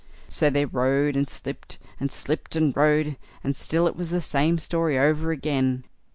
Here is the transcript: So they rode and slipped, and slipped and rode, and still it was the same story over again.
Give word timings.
So 0.27 0.49
they 0.49 0.65
rode 0.65 1.15
and 1.15 1.29
slipped, 1.29 1.77
and 1.99 2.11
slipped 2.11 2.55
and 2.55 2.75
rode, 2.75 3.17
and 3.43 3.55
still 3.55 3.85
it 3.85 3.95
was 3.95 4.09
the 4.09 4.19
same 4.19 4.57
story 4.57 4.97
over 4.97 5.29
again. 5.29 5.83